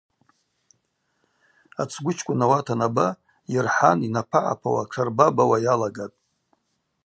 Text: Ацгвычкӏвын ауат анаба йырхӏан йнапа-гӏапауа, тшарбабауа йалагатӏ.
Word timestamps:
Ацгвычкӏвын 1.81 2.41
ауат 2.45 2.67
анаба 2.73 3.07
йырхӏан 3.53 3.99
йнапа-гӏапауа, 4.05 4.83
тшарбабауа 4.89 5.57
йалагатӏ. 5.65 6.17